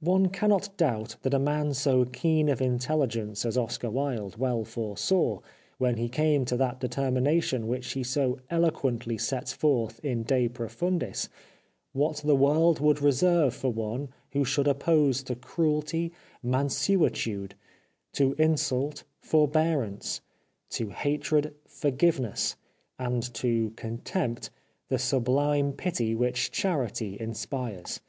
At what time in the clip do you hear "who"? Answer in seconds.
14.32-14.44